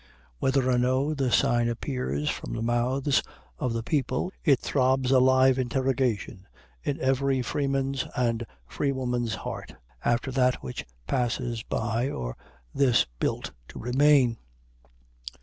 [0.39, 3.21] Whether or no the sign appears from the mouths
[3.59, 6.47] of the people, it throbs a live interrogation
[6.81, 12.35] in every freeman's and freewoman's heart, after that which passes by, or
[12.73, 14.37] this built to remain.